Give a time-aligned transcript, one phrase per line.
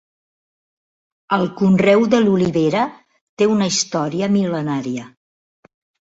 [1.35, 2.85] El conreu de l'olivera
[3.41, 5.05] té una història mil·lenària.